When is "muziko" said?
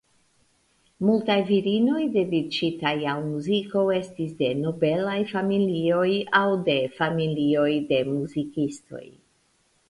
3.25-3.83